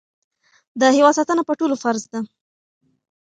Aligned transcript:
د 0.79 0.81
هېواد 0.95 1.17
ساتنه 1.17 1.41
په 1.47 1.53
ټولو 1.59 1.75
فرض 1.83 2.03
ده. 2.11 2.19